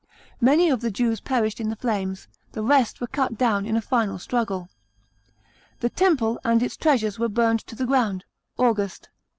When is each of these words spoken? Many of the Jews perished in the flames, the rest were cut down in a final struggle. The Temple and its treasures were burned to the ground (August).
Many 0.39 0.71
of 0.71 0.81
the 0.81 0.89
Jews 0.89 1.21
perished 1.21 1.59
in 1.59 1.69
the 1.69 1.75
flames, 1.75 2.27
the 2.53 2.63
rest 2.63 2.99
were 2.99 3.05
cut 3.05 3.37
down 3.37 3.67
in 3.67 3.75
a 3.77 3.81
final 3.81 4.17
struggle. 4.17 4.67
The 5.81 5.91
Temple 5.91 6.39
and 6.43 6.63
its 6.63 6.75
treasures 6.75 7.19
were 7.19 7.29
burned 7.29 7.59
to 7.67 7.75
the 7.75 7.85
ground 7.85 8.25
(August). 8.57 9.09